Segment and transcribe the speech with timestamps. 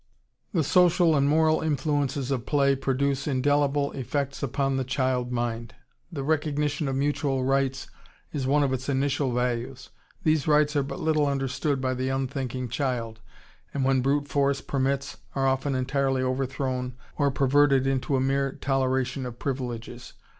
[0.51, 5.75] The social and moral influences of play produce indelible effects upon the child mind....
[6.11, 7.85] The recognition of mutual rights
[8.33, 9.91] is one of its initial values.
[10.23, 13.21] These rights are but little understood by the unthinking child,
[13.75, 19.27] and when brute force permits, are often entirely overthrown or perverted into a mere toleration
[19.27, 20.13] of privileges....